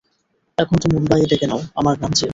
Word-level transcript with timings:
এখন 0.57 0.75
তো 0.77 0.87
মুম্বাইয়ে 0.93 1.27
ডেকে 1.27 1.47
নাও, 1.47 1.59
আমার 1.75 1.95
রামজী! 2.01 2.25